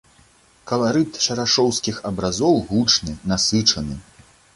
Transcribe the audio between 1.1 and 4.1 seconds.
шарашоўскіх абразоў гучны, насычаны.